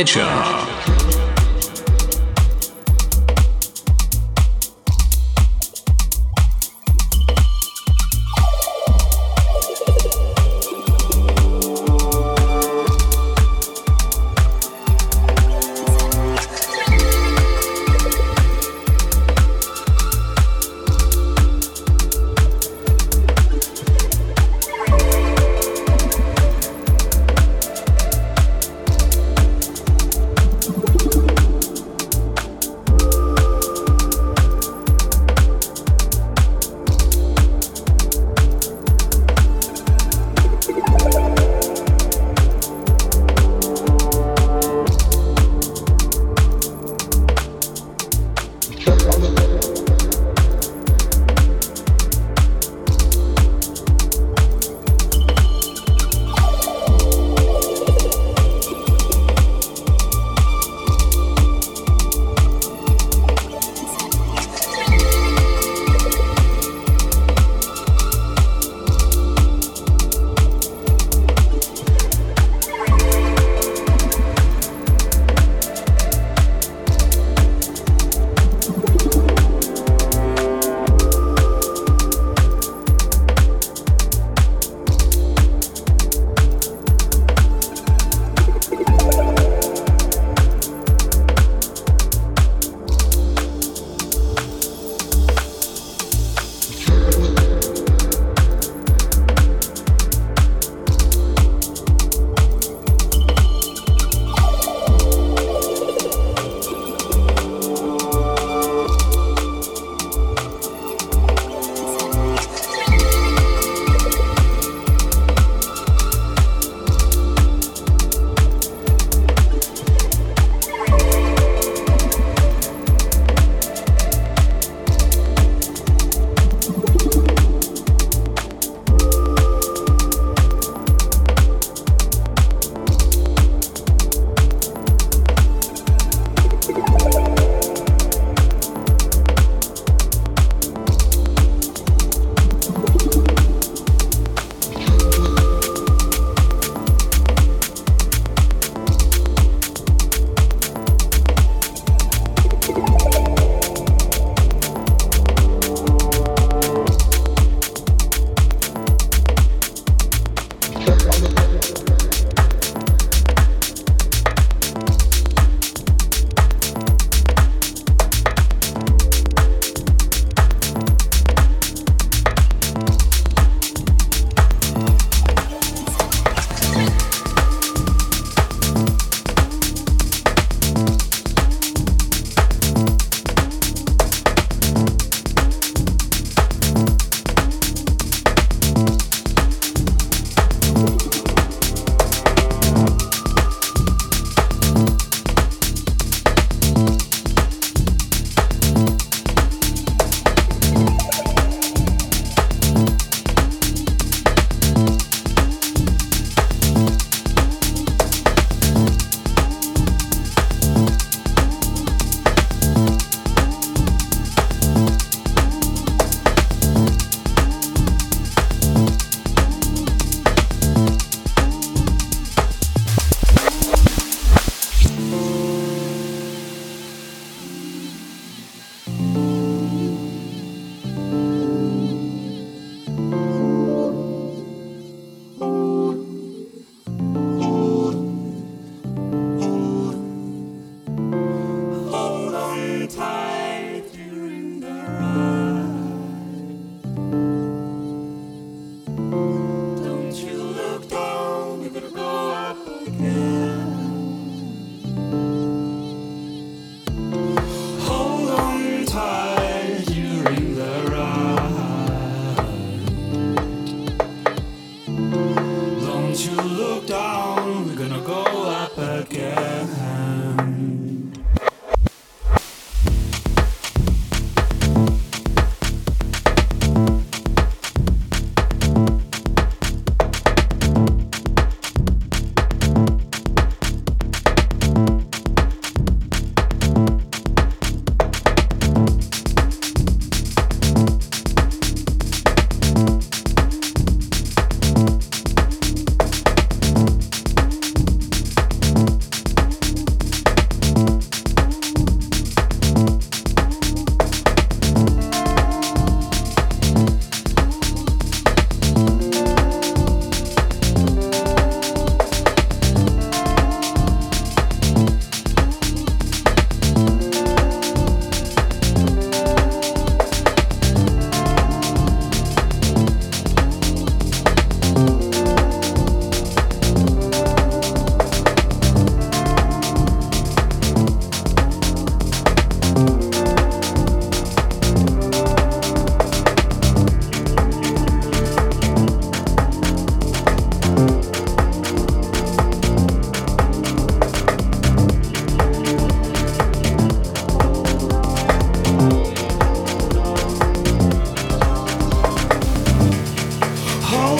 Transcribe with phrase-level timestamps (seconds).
[0.00, 0.39] Maricha.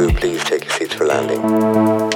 [0.00, 2.09] crew please take your seats for landing?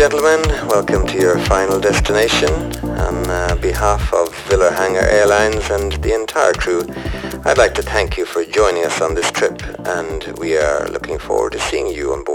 [0.00, 2.50] Gentlemen, welcome to your final destination.
[3.06, 6.86] On uh, behalf of Villa Hanger Airlines and the entire crew,
[7.44, 11.18] I'd like to thank you for joining us on this trip and we are looking
[11.18, 12.29] forward to seeing you on board